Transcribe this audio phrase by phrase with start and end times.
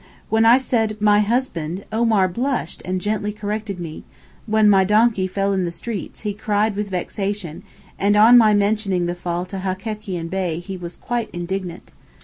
[0.29, 4.03] When I said 'my husband' Omar blushed and gently corrected me;
[4.47, 7.61] when my donkey fell in the streets he cried with vexation,
[7.99, 11.91] and on my mentioning the fall to Hekekian Bey he was quite indignant.